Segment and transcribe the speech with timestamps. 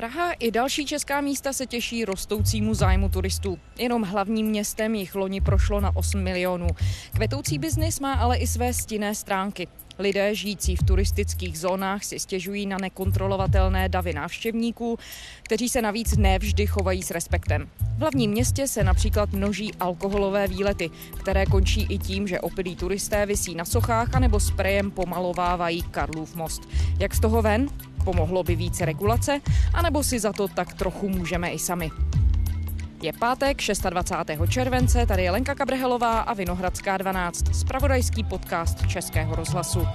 [0.00, 3.58] Praha i další česká místa se těší rostoucímu zájmu turistů.
[3.78, 6.66] Jenom hlavním městem jich loni prošlo na 8 milionů.
[7.14, 9.68] Kvetoucí biznis má ale i své stinné stránky.
[9.98, 14.98] Lidé žijící v turistických zónách si stěžují na nekontrolovatelné davy návštěvníků,
[15.42, 17.68] kteří se navíc nevždy chovají s respektem.
[17.96, 20.90] V hlavním městě se například množí alkoholové výlety,
[21.20, 26.68] které končí i tím, že opilí turisté visí na sochách anebo sprejem pomalovávají Karlův most.
[26.98, 27.68] Jak z toho ven?
[28.04, 29.40] Pomohlo by více regulace,
[29.74, 31.90] anebo si za to tak trochu můžeme i sami.
[33.02, 33.56] Je pátek
[33.90, 34.40] 26.
[34.48, 39.86] července, tady je Lenka Kabrhelová a Vinohradská 12, spravodajský podcast Českého rozhlasu.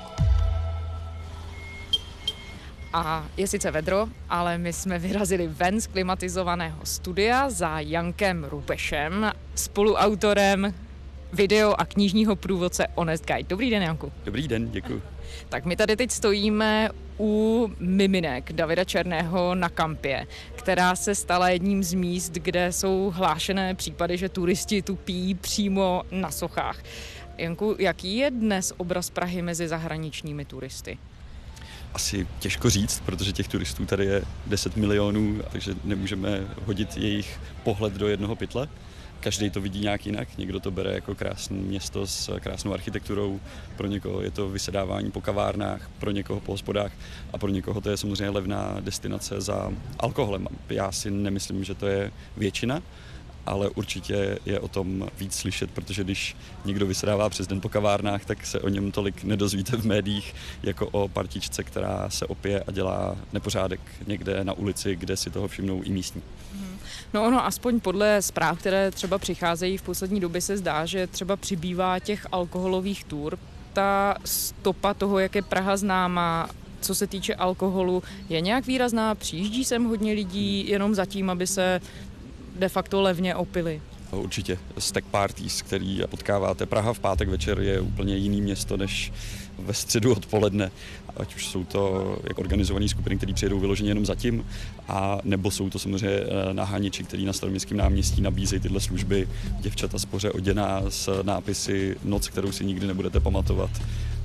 [2.94, 9.31] A je sice vedro, ale my jsme vyrazili ven z klimatizovaného studia za Jankem Rubešem,
[9.56, 10.73] spoluautorem
[11.34, 13.50] video a knižního průvodce Honest Guide.
[13.50, 14.12] Dobrý den, Janku.
[14.26, 15.02] Dobrý den, děkuji.
[15.50, 21.84] Tak my tady teď stojíme u miminek Davida Černého na kampě, která se stala jedním
[21.84, 26.84] z míst, kde jsou hlášené případy, že turisti tu pijí přímo na sochách.
[27.38, 30.98] Janku, jaký je dnes obraz Prahy mezi zahraničními turisty?
[31.94, 37.94] Asi těžko říct, protože těch turistů tady je 10 milionů, takže nemůžeme hodit jejich pohled
[37.94, 38.67] do jednoho pytle
[39.19, 40.38] každý to vidí nějak jinak.
[40.38, 43.39] Někdo to bere jako krásné město s krásnou architekturou,
[43.77, 46.91] pro někoho je to vysedávání po kavárnách, pro někoho po hospodách
[47.33, 50.47] a pro někoho to je samozřejmě levná destinace za alkoholem.
[50.69, 52.81] Já si nemyslím, že to je většina,
[53.45, 58.25] ale určitě je o tom víc slyšet, protože když někdo vysedává přes den po kavárnách,
[58.25, 62.71] tak se o něm tolik nedozvíte v médiích, jako o partičce, která se opije a
[62.71, 66.21] dělá nepořádek někde na ulici, kde si toho všimnou i místní.
[66.53, 66.75] Mhm.
[67.14, 71.36] No ono, aspoň podle zpráv, které třeba přicházejí v poslední době, se zdá, že třeba
[71.36, 73.39] přibývá těch alkoholových tur.
[73.73, 76.50] Ta stopa toho, jak je Praha známá,
[76.81, 79.16] co se týče alkoholu, je nějak výrazná?
[79.16, 81.81] Přijíždí sem hodně lidí jenom zatím, aby se
[82.55, 83.81] de facto levně opili.
[84.11, 84.58] Určitě.
[84.78, 86.66] Stack parties, který potkáváte.
[86.66, 89.11] Praha v pátek večer je úplně jiný město než
[89.60, 90.71] ve středu odpoledne.
[91.17, 94.45] Ať už jsou to jak organizované skupiny, které přijedou vyloženě jenom zatím,
[94.88, 99.27] a nebo jsou to samozřejmě eh, naháněči, kteří na staroměstském náměstí nabízejí tyhle služby.
[99.60, 103.72] Děvčata spoře oděná s nápisy Noc, kterou si nikdy nebudete pamatovat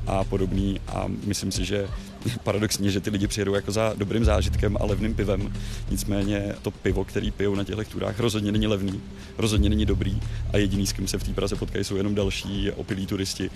[0.06, 0.80] a podobný.
[0.88, 1.88] A myslím si, že
[2.44, 5.52] paradoxně, že ty lidi přijedou jako za dobrým zážitkem a levným pivem.
[5.90, 9.00] Nicméně to pivo, který pijou na těchto turách, rozhodně není levný,
[9.38, 10.20] rozhodně není dobrý
[10.52, 13.50] a jediný, s kým se v té Praze potkají, jsou jenom další opilí turisti.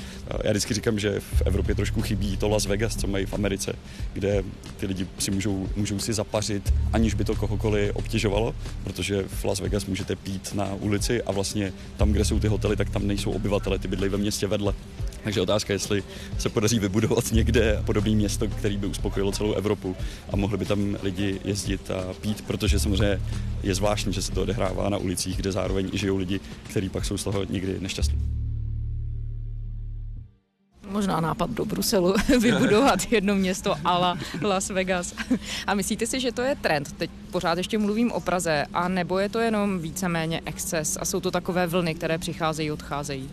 [0.45, 3.73] Já vždycky říkám, že v Evropě trošku chybí to Las Vegas, co mají v Americe,
[4.13, 4.45] kde
[4.77, 9.61] ty lidi si můžou, můžou si zapařit, aniž by to kohokoliv obtěžovalo, protože v Las
[9.61, 13.31] Vegas můžete pít na ulici a vlastně tam, kde jsou ty hotely, tak tam nejsou
[13.31, 14.75] obyvatele, ty bydlejí ve městě vedle.
[15.25, 16.03] Takže otázka, jestli
[16.39, 19.97] se podaří vybudovat někde podobné město, který by uspokojilo celou Evropu
[20.33, 23.21] a mohli by tam lidi jezdit a pít, protože samozřejmě
[23.63, 26.41] je zvláštní, že se to odehrává na ulicích, kde zároveň i žijou lidi,
[26.71, 28.35] kteří pak jsou z toho někdy nešťastní
[30.95, 35.15] možná nápad do Bruselu vybudovat jedno město ala Las Vegas.
[35.67, 36.93] A myslíte si, že to je trend?
[36.93, 41.21] Teď pořád ještě mluvím o Praze, a nebo je to jenom víceméně exces a jsou
[41.21, 43.31] to takové vlny, které přicházejí, odcházejí?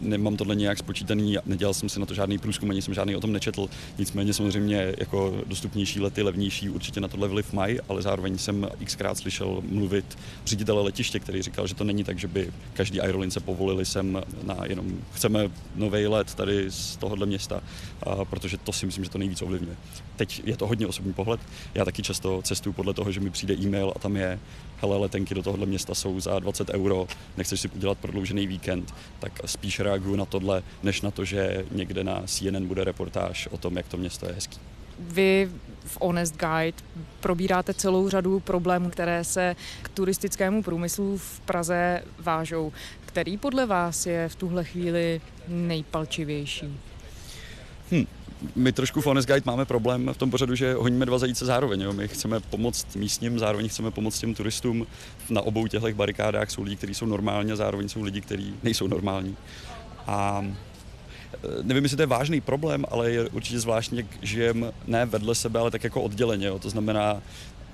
[0.00, 3.20] Nemám tohle nějak spočítaný, nedělal jsem si na to žádný průzkum, ani jsem žádný o
[3.20, 3.68] tom nečetl.
[3.98, 9.18] Nicméně samozřejmě jako dostupnější lety, levnější určitě na tohle vliv mají, ale zároveň jsem xkrát
[9.18, 13.84] slyšel mluvit ředitele letiště, který říkal, že to není tak, že by každý aerolince povolili
[13.84, 17.62] sem na jenom chceme nový let tady z tohohle města,
[18.02, 19.76] a protože to si myslím, že to nejvíc ovlivňuje.
[20.16, 21.40] Teď je to hodně osobní pohled.
[21.74, 24.38] Já taky často cestuju podle toho, že mi přijde e-mail a tam je
[24.80, 27.06] hele, letenky do tohohle města jsou za 20 euro,
[27.36, 32.04] nechceš si udělat prodloužený víkend, tak spíš reaguju na tohle, než na to, že někde
[32.04, 34.58] na CNN bude reportáž o tom, jak to město je hezký.
[34.98, 35.50] Vy
[35.84, 36.78] v Honest Guide
[37.20, 42.72] probíráte celou řadu problémů, které se k turistickému průmyslu v Praze vážou.
[43.06, 46.78] Který podle vás je v tuhle chvíli nejpalčivější?
[47.92, 48.06] Hm,
[48.56, 51.80] my trošku v Honest Guide máme problém v tom pořadu, že honíme dva zajíce zároveň.
[51.80, 51.92] Jo.
[51.92, 54.86] My chceme pomoct místním, zároveň chceme pomoct těm turistům.
[55.30, 58.86] Na obou těchto barikádách jsou lidi, kteří jsou normální a zároveň jsou lidi, kteří nejsou
[58.86, 59.36] normální.
[60.06, 65.06] A e, nevím, jestli to je vážný problém, ale je určitě zvláštní, jak žijeme ne
[65.06, 66.46] vedle sebe, ale tak jako odděleně.
[66.46, 66.58] Jo.
[66.58, 67.22] To znamená,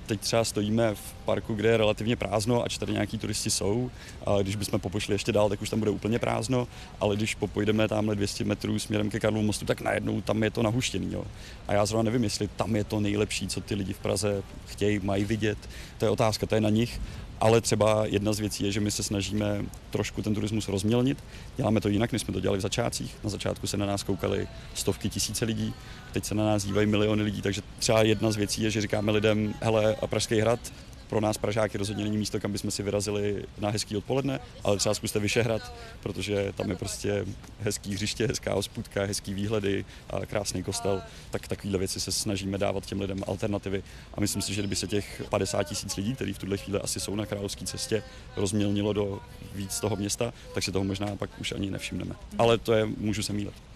[0.07, 3.91] teď třeba stojíme v parku, kde je relativně prázdno, ač tady nějaký turisti jsou.
[4.25, 6.67] A když bychom popošli ještě dál, tak už tam bude úplně prázdno,
[6.99, 10.63] ale když popojdeme tamhle 200 metrů směrem ke Karlovu mostu, tak najednou tam je to
[10.63, 11.13] nahuštěný.
[11.13, 11.23] Jo.
[11.67, 14.99] A já zrovna nevím, jestli tam je to nejlepší, co ty lidi v Praze chtějí,
[14.99, 15.57] mají vidět.
[15.97, 17.01] To je otázka, to je na nich
[17.39, 21.23] ale třeba jedna z věcí je, že my se snažíme trošku ten turismus rozmělnit.
[21.57, 23.15] Děláme to jinak, než jsme to dělali v začátcích.
[23.23, 25.73] Na začátku se na nás koukali stovky tisíce lidí,
[26.11, 29.11] teď se na nás dívají miliony lidí, takže třeba jedna z věcí je, že říkáme
[29.11, 30.59] lidem, hele, a Pražský hrad,
[31.09, 34.95] pro nás Pražáky rozhodně není místo, kam bychom si vyrazili na hezký odpoledne, ale třeba
[34.95, 35.73] zkuste Vyšehrad,
[36.03, 37.25] protože tam je prostě
[37.59, 41.01] hezký hřiště, hezká hospůdka, hezký výhledy a krásný kostel.
[41.31, 43.83] Tak takovéhle věci se snažíme dávat těm lidem alternativy.
[44.13, 46.99] A myslím si, že kdyby se těch 50 tisíc lidí, kteří v tuhle chvíli asi
[46.99, 48.03] jsou na královské cestě,
[48.35, 49.19] rozmělnilo do
[49.55, 52.15] víc toho města, tak si toho možná pak už ani nevšimneme.
[52.37, 53.66] Ale to je, můžu se mílet.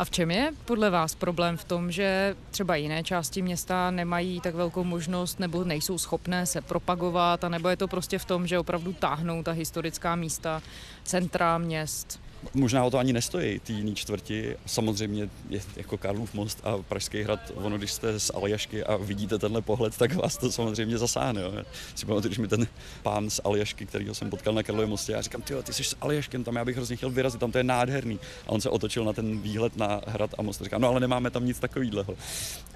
[0.00, 4.40] A v čem je podle vás problém v tom, že třeba jiné části města nemají
[4.40, 8.46] tak velkou možnost nebo nejsou schopné se propagovat, a nebo je to prostě v tom,
[8.46, 10.62] že opravdu táhnou ta historická místa,
[11.04, 12.20] centra měst?
[12.54, 14.56] Možná o to ani nestojí, ty jiný čtvrti.
[14.66, 19.38] Samozřejmě je jako Karlův most a Pražský hrad, ono když jste z Aljašky a vidíte
[19.38, 21.42] tenhle pohled, tak vás to samozřejmě zasáhne.
[21.42, 21.52] Jo.
[21.94, 22.66] Si pamatuju, když mi ten
[23.02, 25.96] pán z Aljašky, kterýho jsem potkal na Karlově mostě, já říkám, ty ty jsi s
[26.00, 28.18] Aljaškem, tam já bych hrozně chtěl vyrazit, tam to je nádherný.
[28.46, 31.00] A on se otočil na ten výhled na hrad a most a říkám, no ale
[31.00, 32.16] nemáme tam nic takového.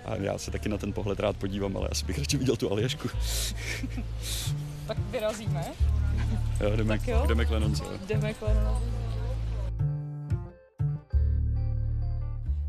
[0.04, 2.72] A já se taky na ten pohled rád podívám, ale asi bych radši viděl tu
[2.72, 3.08] Aljašku.
[4.86, 5.64] tak vyrazíme.
[6.60, 7.24] Jo, jdeme, tak jo.
[7.26, 7.84] jdeme k Lenonce.
[8.06, 9.03] Jdeme k Lenonce.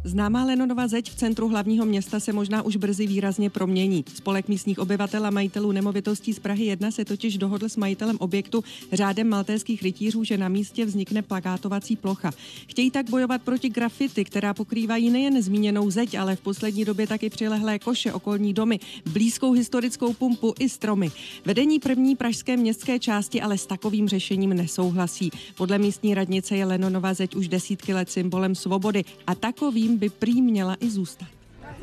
[0.05, 4.05] Známá Lenonova zeď v centru hlavního města se možná už brzy výrazně promění.
[4.15, 8.63] Spolek místních obyvatel a majitelů nemovitostí z Prahy 1 se totiž dohodl s majitelem objektu
[8.93, 12.31] řádem maltéských rytířů, že na místě vznikne plakátovací plocha.
[12.67, 17.29] Chtějí tak bojovat proti grafity, která pokrývají nejen zmíněnou zeď, ale v poslední době taky
[17.29, 18.79] přilehlé koše, okolní domy,
[19.13, 21.11] blízkou historickou pumpu i stromy.
[21.45, 25.31] Vedení první pražské městské části ale s takovým řešením nesouhlasí.
[25.57, 30.41] Podle místní radnice je Lenonova zeď už desítky let symbolem svobody a takovým by prý
[30.41, 31.27] měla i zůstat.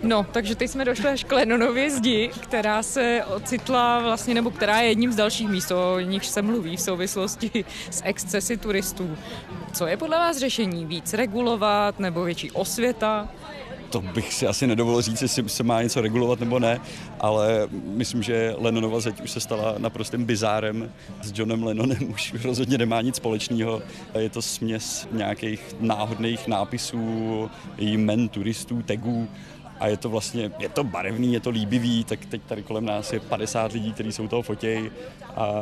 [0.03, 4.81] No, takže teď jsme došli až k Lenonově zdi, která se ocitla vlastně, nebo která
[4.81, 9.17] je jedním z dalších míst, o nich se mluví v souvislosti s excesy turistů.
[9.73, 10.87] Co je podle vás řešení?
[10.87, 13.29] Víc regulovat nebo větší osvěta?
[13.93, 16.81] To bych si asi nedovolil říct, jestli se má něco regulovat nebo ne,
[17.21, 20.93] ale myslím, že Lennonova zeď už se stala naprostým bizárem.
[21.23, 23.83] S Johnem Lennonem už rozhodně nemá nic společného.
[24.19, 29.29] Je to směs nějakých náhodných nápisů, jmen turistů, tagů
[29.81, 33.13] a je to vlastně, je to barevný, je to líbivý, tak teď tady kolem nás
[33.13, 34.91] je 50 lidí, kteří jsou toho fotějí
[35.37, 35.53] a,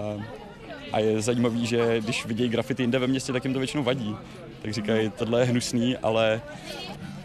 [0.93, 4.17] a je zajímavý, že když vidějí grafity jinde ve městě, tak jim to většinou vadí.
[4.63, 6.41] Tak říkají, tohle je hnusný, ale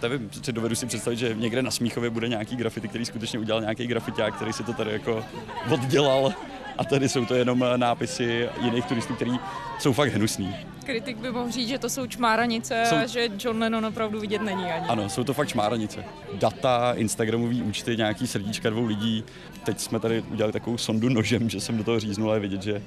[0.01, 3.61] nevím, si dovedu si představit, že někde na Smíchově bude nějaký grafity, který skutečně udělal
[3.61, 5.23] nějaký grafiták, který si to tady jako
[5.71, 6.33] oddělal
[6.77, 9.31] a tady jsou to jenom nápisy jiných turistů, který
[9.79, 10.55] jsou fakt hnusný.
[10.85, 12.95] Kritik by mohl říct, že to jsou čmáranice jsou...
[12.95, 14.87] a že John Lennon opravdu vidět není ani.
[14.87, 16.03] Ano, jsou to fakt čmáranice.
[16.33, 19.23] Data, Instagramové účty, nějaký srdíčka dvou lidí.
[19.63, 22.81] Teď jsme tady udělali takovou sondu nožem, že jsem do toho říznul a vidět, že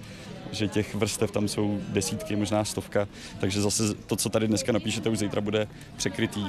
[0.53, 3.09] že těch vrstev tam jsou desítky, možná stovka,
[3.41, 6.45] takže zase to, co tady dneska napíšete, už zítra bude překrytý.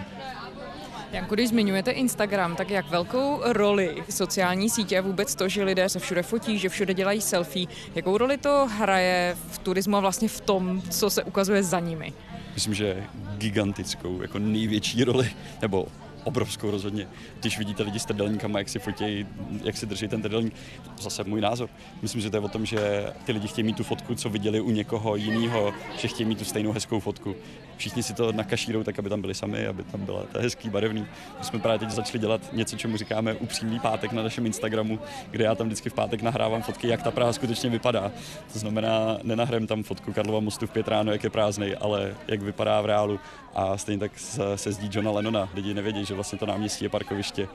[1.12, 5.90] Janko, když zmiňujete Instagram, tak jak velkou roli sociální sítě a vůbec to, že lidé
[5.90, 10.28] se všude fotí, že všude dělají selfie, jakou roli to hraje v turismu a vlastně
[10.28, 12.14] v tom, co se ukazuje za nimi?
[12.54, 13.04] Myslím, že
[13.38, 15.30] gigantickou, jako největší roli,
[15.62, 15.88] nebo
[16.30, 17.08] obrovskou rozhodně.
[17.40, 19.26] Když vidíte lidi s trdelníkama, jak si fotí,
[19.64, 20.54] jak si drží ten trdelník,
[21.02, 21.70] zase můj názor.
[22.02, 24.62] Myslím, že to je o tom, že ty lidi chtějí mít tu fotku, co viděli
[24.62, 27.36] u někoho jiného, že chtějí mít tu stejnou hezkou fotku.
[27.78, 31.06] Všichni si to nakašírou tak, aby tam byli sami, aby tam byla ta hezký, barevný.
[31.40, 35.00] My jsme právě teď začali dělat něco, čemu říkáme upřímný pátek na našem Instagramu,
[35.32, 38.12] kde já tam vždycky v pátek nahrávám fotky, jak ta Praha skutečně vypadá.
[38.54, 42.42] To znamená, nenahrám tam fotku Karlova mostu v pět ráno, jak je prázdnej, ale jak
[42.42, 43.20] vypadá v reálu.
[43.56, 45.50] A stejně tak se, se zdí Johna Lennona.
[45.54, 47.48] Lidi nevědí, že vlastně to náměstí je parkoviště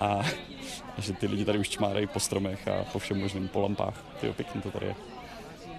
[0.00, 0.22] a,
[0.98, 3.94] že ty lidi tady už čmárají po stromech a po všem možném, po lampách.
[4.20, 4.94] Ty pěkně to tady je.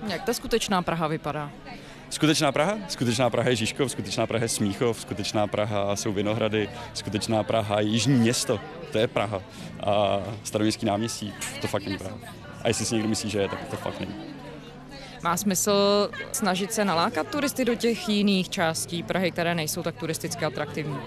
[0.07, 1.51] Jak ta skutečná Praha vypadá?
[2.09, 2.77] Skutečná Praha?
[2.87, 7.87] Skutečná Praha je Žižkov, skutečná Praha je Smíchov, skutečná Praha jsou Vinohrady, skutečná Praha je
[7.87, 8.59] Jižní město,
[8.91, 9.41] to je Praha.
[9.83, 12.17] A staroměstský náměstí, to fakt není Praha.
[12.61, 14.15] A jestli si někdo myslí, že je, tak to fakt není.
[15.23, 20.45] Má smysl snažit se nalákat turisty do těch jiných částí Prahy, které nejsou tak turisticky
[20.45, 20.97] atraktivní?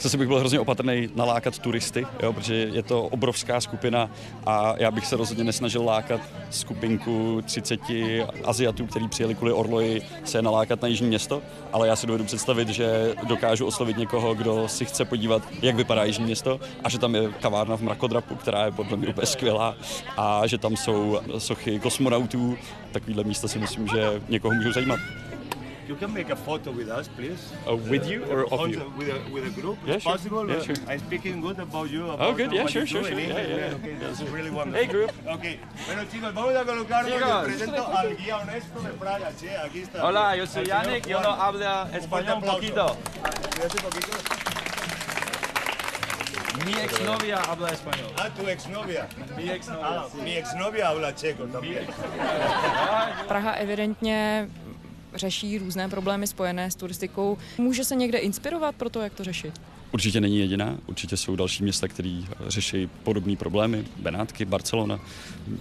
[0.00, 4.10] Zase bych byl hrozně opatrný nalákat turisty, jo, protože je to obrovská skupina
[4.46, 7.80] a já bych se rozhodně nesnažil lákat skupinku 30
[8.44, 11.42] Aziatů, kteří přijeli kvůli Orloji, se nalákat na jižní město,
[11.72, 16.04] ale já si dovedu představit, že dokážu oslovit někoho, kdo si chce podívat, jak vypadá
[16.04, 19.76] jižní město a že tam je kavárna v mrakodrapu, která je podle mě úplně skvělá
[20.16, 22.58] a že tam jsou sochy kosmonautů.
[22.92, 25.00] Takovýhle místa si myslím, že někoho můžou zajímat.
[25.90, 27.42] You can make a photo with us, please.
[27.68, 28.78] Uh, with you or of you?
[28.96, 29.76] with a with a group.
[29.84, 30.12] Yeah, it's sure.
[30.12, 30.44] possible.
[30.48, 30.78] Yeah, sure.
[30.86, 32.02] I'm speaking good about you.
[32.06, 32.52] About Oh, good.
[32.52, 33.18] Yeah, sure, you sure, sure.
[33.18, 33.78] in Yeah, yeah.
[33.78, 35.10] Okay, that's really Hey, group.
[35.36, 35.58] Okay.
[35.86, 37.10] Bueno, chicos, vamos a colocarnos.
[37.10, 37.44] Chicos.
[37.44, 39.50] Presento al guía honesto de Praga, che.
[39.56, 40.06] Aquí está.
[40.06, 41.26] Hola, yo soy Yannick, yo Juan.
[41.28, 42.86] no hablo español un poquito.
[42.94, 44.14] Un poquito?
[46.64, 48.12] Mi exnovia habla español.
[48.16, 49.08] Ah, tu exnovia.
[49.36, 49.86] Mi exnovia.
[49.86, 51.86] Ah, mi exnovia habla checo también.
[53.28, 54.48] Praha evidentně
[55.14, 57.38] řeší různé problémy spojené s turistikou.
[57.58, 59.60] Může se někde inspirovat pro to, jak to řešit?
[59.92, 65.00] Určitě není jediná, určitě jsou další města, které řeší podobné problémy, Benátky, Barcelona.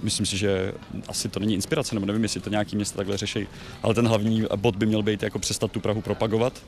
[0.04, 0.74] Myslím si, že
[1.08, 3.48] asi to není inspirace, nebo nevím, jestli to nějaký města takhle řeší,
[3.84, 6.64] ale ten hlavní bod by měl být jako přestat tu Prahu propagovat,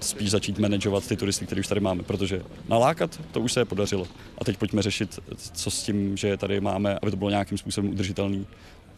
[0.00, 3.64] spíš začít manažovat ty turisty, které už tady máme, protože nalákat to už se je
[3.64, 4.08] podařilo.
[4.38, 5.20] A teď pojďme řešit,
[5.52, 8.46] co s tím, že tady máme, aby to bylo nějakým způsobem udržitelný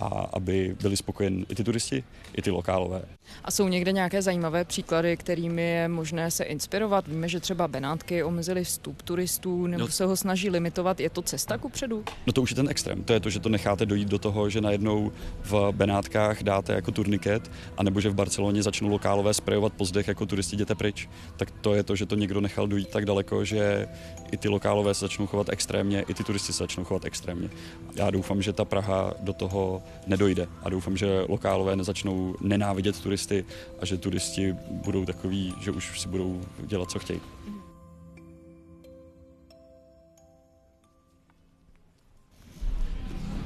[0.00, 2.04] a aby byli spokojeni i ty turisti,
[2.36, 3.02] i ty lokálové.
[3.44, 7.08] A jsou někde nějaké zajímavé příklady, kterými je možné se inspirovat?
[7.08, 9.88] Víme, že třeba Benátky omezily vstup turistů nebo No.
[9.88, 11.00] se ho snaží limitovat.
[11.00, 12.04] Je to cesta ku předu?
[12.26, 13.04] No to už je ten extrém.
[13.04, 15.12] To je to, že to necháte dojít do toho, že najednou
[15.44, 20.26] v Benátkách dáte jako turniket, anebo že v Barceloně začnou lokálové sprejovat po zdech jako
[20.26, 21.08] turisti jděte pryč.
[21.36, 23.88] Tak to je to, že to někdo nechal dojít tak daleko, že
[24.32, 27.48] i ty lokálové se začnou chovat extrémně, i ty turisti se začnou chovat extrémně.
[27.94, 33.44] Já doufám, že ta Praha do toho nedojde a doufám, že lokálové nezačnou nenávidět turisty
[33.80, 37.20] a že turisti budou takový, že už si budou dělat, co chtějí.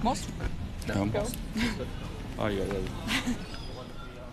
[0.03, 0.31] Most?
[0.95, 1.09] Jo.
[2.39, 2.83] Aj, aj, aj.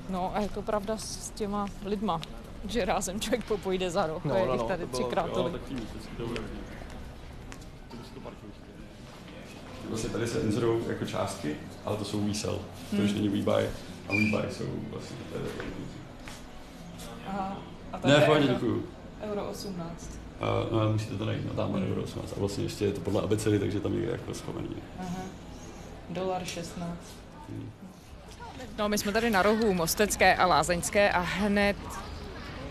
[0.10, 2.22] No a je to pravda s těma lidma,
[2.68, 4.26] že rázem člověk popojde za roh.
[4.26, 5.62] No, je jich tady třikrát tolik.
[9.96, 12.60] Vlastně tady se inzerují jako částky, ale to jsou resell.
[12.96, 13.70] To už není WeBuy.
[14.10, 15.44] A WeBuy jsou vlastně tady.
[17.28, 17.58] Aha.
[17.94, 18.86] A Ne, v pohodě, děkuju.
[19.24, 20.10] Euro 18.
[20.42, 22.34] A, no, ale musíte to najít, no tam je euro 18.
[22.38, 24.70] A vlastně ještě je to podle abecedy, takže tam je jako schovaný.
[25.00, 25.18] Aha.
[26.10, 26.90] Dolar 16.
[28.78, 31.78] No, my jsme tady na rohu Mostecké a Lázeňské a hned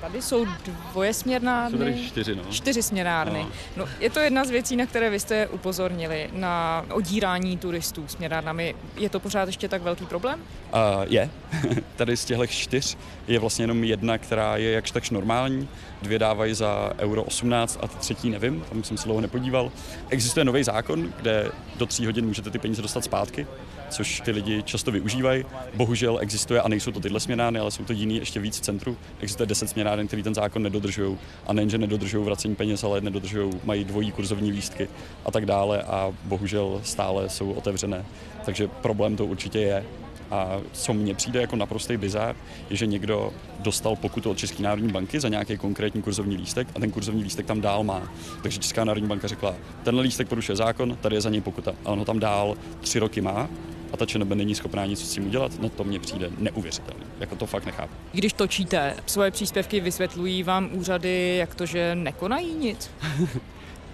[0.05, 0.47] tady jsou
[0.93, 1.79] dvojesměrnárny.
[1.79, 2.43] Jsou tady čtyři, no.
[2.51, 3.39] Čtyři směrárny.
[3.43, 3.51] No.
[3.77, 8.75] No, je to jedna z věcí, na které vy jste upozornili, na odírání turistů směrárnami.
[8.97, 10.41] Je to pořád ještě tak velký problém?
[10.41, 11.31] Uh, je.
[11.97, 12.97] Tady z těchto čtyř
[13.29, 15.69] je vlastně jenom jedna, která je jakž takž normální.
[16.03, 19.73] Dvě dávají za euro 18 a třetí nevím, tam jsem se dlouho nepodíval.
[20.09, 23.47] Existuje nový zákon, kde do tří hodin můžete ty peníze dostat zpátky,
[23.95, 25.45] což ty lidi často využívají.
[25.75, 28.97] Bohužel existuje, a nejsou to tyhle směnány, ale jsou to jiný ještě víc v centru.
[29.21, 31.19] Existuje 10 směnáren, který ten zákon nedodržují.
[31.47, 34.89] A nejenže nedodržují vracení peněz, ale nedodržují, mají dvojí kurzovní lístky
[35.25, 35.83] a tak dále.
[35.83, 38.05] A bohužel stále jsou otevřené.
[38.45, 39.85] Takže problém to určitě je.
[40.31, 42.37] A co mně přijde jako naprostý bizár,
[42.71, 46.81] je, že někdo dostal pokutu od České národní banky za nějaký konkrétní kurzovní lístek a
[46.81, 48.13] ten kurzovní lístek tam dál má.
[48.43, 51.75] Takže Česká národní banka řekla, tenhle lístek porušuje zákon, tady je za něj pokuta.
[51.85, 53.49] A ono tam dál tři roky má
[53.95, 57.05] a ta ČNB není schopná nic s tím udělat, no to mně přijde neuvěřitelné.
[57.21, 57.95] Jako to fakt nechápu.
[58.13, 62.91] Když točíte svoje příspěvky, vysvětlují vám úřady, jak to, že nekonají nic?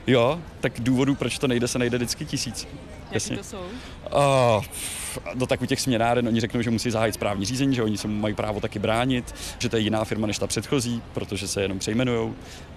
[0.07, 2.69] Jo, tak důvodů, proč to nejde, se najde vždycky tisíc.
[3.11, 3.37] Jasně.
[3.37, 3.59] to jsou?
[3.59, 4.65] Uh,
[5.35, 8.09] no tak u těch směnáren oni řeknou, že musí zahájit správní řízení, že oni se
[8.09, 11.79] mají právo taky bránit, že to je jiná firma než ta předchozí, protože se jenom
[11.79, 12.35] přejmenujou.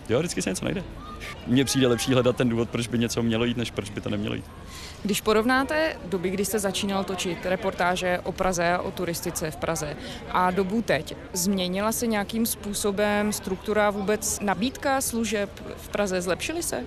[0.10, 0.84] Jo, vždycky se něco najde.
[1.48, 4.10] Mně přijde lepší hledat ten důvod, proč by něco mělo jít, než proč by to
[4.10, 4.46] nemělo jít.
[5.04, 9.98] Když porovnáte doby, kdy jste začínal točit reportáže o Praze a o turistice v Praze
[10.32, 16.22] a dobu teď, změnila se nějakým způsobem struktura vůbec nabídka služeb v Praze?
[16.22, 16.84] Zlepšily se?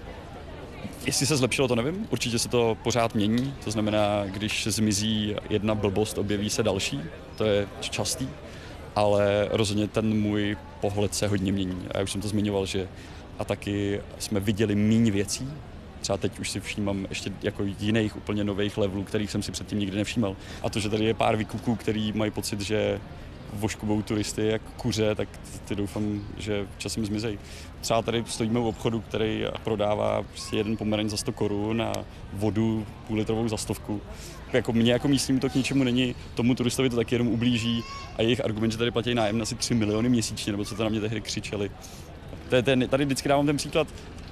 [1.06, 2.06] Jestli se zlepšilo, to nevím.
[2.10, 3.54] Určitě se to pořád mění.
[3.64, 7.00] To znamená, když zmizí jedna blbost, objeví se další.
[7.36, 8.28] To je častý.
[8.94, 11.86] Ale rozhodně ten můj pohled se hodně mění.
[11.94, 12.88] A já už jsem to zmiňoval, že
[13.38, 15.48] a taky jsme viděli méně věcí.
[16.06, 19.78] Třeba teď už si všímám ještě jako jiných úplně nových levelů, kterých jsem si předtím
[19.78, 20.36] nikdy nevšímal.
[20.62, 23.00] A to, že tady je pár vykuků, který mají pocit, že
[23.52, 25.28] voškubou turisty jak kuře, tak
[25.64, 27.38] ty doufám, že časem zmizejí.
[27.80, 31.92] Třeba tady stojíme u obchodu, který prodává prostě jeden pomeranč za 100 korun a
[32.32, 34.00] vodu půl litrovou za stovku.
[34.52, 37.82] Jako mě jako místnímu to k ničemu není, tomu turistovi to taky jenom ublíží
[38.16, 40.88] a jejich argument, že tady platí nájem asi 3 miliony měsíčně, nebo co to na
[40.88, 41.70] mě tehdy křičeli.
[42.88, 43.88] Tady vždycky dávám ten příklad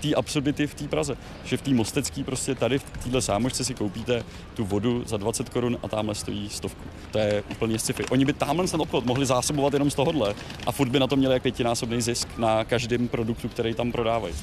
[0.08, 1.16] té absurdity v té Praze.
[1.44, 5.48] Že v té Mostecký prostě tady v téhle sámošce si koupíte tu vodu za 20
[5.48, 6.84] korun a tamhle stojí stovku.
[7.10, 8.04] To je úplně sci-fi.
[8.04, 10.34] Oni by tamhle ten obchod mohli zásobovat jenom z tohohle
[10.66, 14.34] a furt by na to měli jak pětinásobný zisk na každém produktu, který tam prodávají.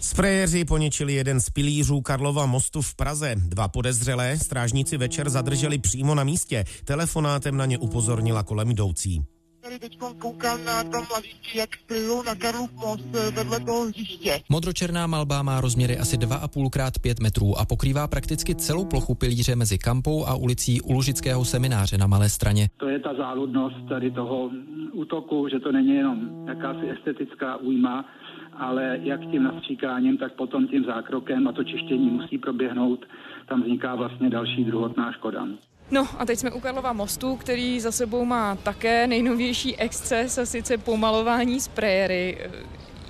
[0.00, 3.34] Sprejeři poničili jeden z pilířů Karlova mostu v Praze.
[3.36, 6.64] Dva podezřelé strážníci večer zadrželi přímo na místě.
[6.84, 9.33] Telefonátem na ně upozornila kolem jdoucí.
[9.64, 14.40] Tady teď koukám na tam mladíky, jak plujou na Karlův most eh, vedle toho hřiště.
[14.48, 19.56] Modročerná malba má rozměry asi 2,5 x 5 metrů a pokrývá prakticky celou plochu pilíře
[19.56, 22.68] mezi kampou a ulicí u Lužického semináře na Malé straně.
[22.76, 24.50] To je ta záludnost tady toho
[24.92, 28.04] útoku, že to není jenom jakási estetická újma,
[28.52, 33.06] ale jak tím nastříkáním, tak potom tím zákrokem a to čištění musí proběhnout,
[33.48, 35.46] tam vzniká vlastně další druhotná škoda.
[35.94, 40.46] No a teď jsme u Karlova mostu, který za sebou má také nejnovější exces a
[40.46, 42.50] sice pomalování sprejery.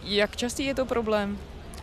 [0.04, 1.38] Jak častý je to problém?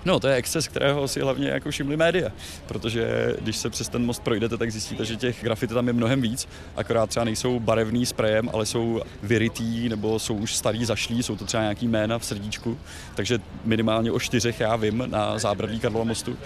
[0.05, 2.29] No, to je exces, kterého si hlavně jako všimli média,
[2.67, 6.21] protože když se přes ten most projdete, tak zjistíte, že těch grafit tam je mnohem
[6.21, 11.35] víc, akorát třeba nejsou barevný sprejem, ale jsou vyrytý nebo jsou už starý, zašlí, jsou
[11.35, 12.77] to třeba nějaký jména v srdíčku,
[13.15, 16.37] takže minimálně o čtyřech já vím na zábradlí Karlova mostu.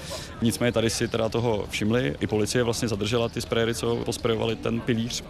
[0.41, 4.79] Nicméně tady si teda toho všimli, i policie vlastně zadržela ty sprejery, co posprejovali ten
[4.79, 5.23] pilíř.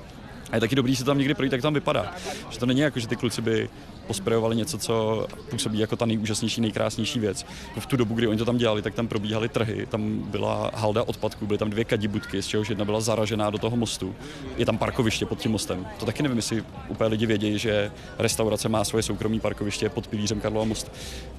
[0.51, 2.13] A je taky dobrý se tam někdy projít, jak tam vypadá.
[2.49, 3.69] Že to není jako, že ty kluci by
[4.07, 7.45] posprejovali něco, co působí jako ta nejúžasnější, nejkrásnější věc.
[7.79, 11.03] V tu dobu, kdy oni to tam dělali, tak tam probíhaly trhy, tam byla halda
[11.03, 14.15] odpadků, byly tam dvě kadibutky, z čehož jedna byla zaražená do toho mostu.
[14.57, 15.87] Je tam parkoviště pod tím mostem.
[15.99, 20.41] To taky nevím, jestli úplně lidi vědí, že restaurace má svoje soukromé parkoviště pod pilířem
[20.41, 20.91] Karlova most.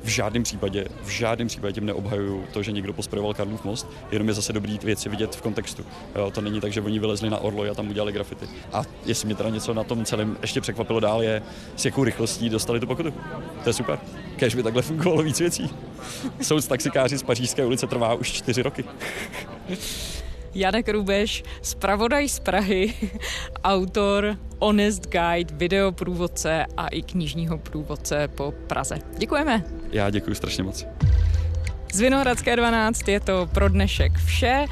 [0.04, 4.28] V žádném případě, v žádném případě tím neobhajuju to, že někdo posprejoval Karlov most, jenom
[4.28, 5.84] je zase dobrý věci vidět v kontextu.
[6.16, 8.48] Jo, to není tak, že oni vylezli na Orlo a tam udělali grafity.
[8.72, 11.42] A jestli mě teda něco na tom celém ještě překvapilo dál, je,
[11.76, 13.14] s jakou rychlostí dostali tu pokutu.
[13.64, 13.98] To je super.
[14.36, 15.70] Kež by takhle fungovalo víc věcí.
[16.42, 18.84] Soud taxikáři z Pařížské ulice trvá už čtyři roky.
[20.54, 22.94] Janek Rubeš, zpravodaj z Prahy,
[23.64, 28.98] autor Honest Guide, videoprůvodce a i knižního průvodce po Praze.
[29.18, 29.64] Děkujeme.
[29.92, 30.86] Já děkuji strašně moc.
[31.92, 34.64] Z Vinohradské 12 je to pro dnešek vše.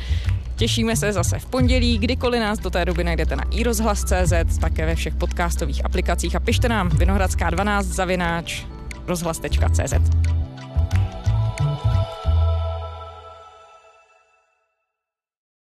[0.57, 4.95] Těšíme se zase v pondělí, kdykoliv nás do té doby najdete na iRozhlas.cz, také ve
[4.95, 8.65] všech podcastových aplikacích a pište nám vinohradská12 zavináč
[9.07, 10.34] rozhlas.cz.